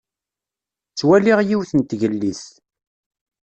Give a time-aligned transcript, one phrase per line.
[0.91, 2.43] Ttwaliɣ yiwet n tgellidt.